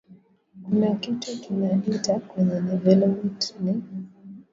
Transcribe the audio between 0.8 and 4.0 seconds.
kitu tunaita kwenye development ni